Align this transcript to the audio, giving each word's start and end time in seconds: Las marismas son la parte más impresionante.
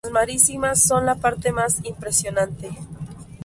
Las 0.03 0.11
marismas 0.13 0.81
son 0.81 1.05
la 1.05 1.13
parte 1.13 1.51
más 1.51 1.77
impresionante. 1.85 2.71